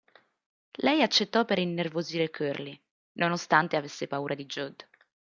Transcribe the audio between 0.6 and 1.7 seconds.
Lei accettò per